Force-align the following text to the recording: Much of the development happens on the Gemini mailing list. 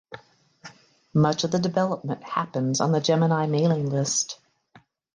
Much 1.13 1.43
of 1.43 1.51
the 1.51 1.59
development 1.59 2.23
happens 2.23 2.81
on 2.81 2.91
the 2.91 2.99
Gemini 2.99 3.45
mailing 3.45 3.91
list. 3.91 4.39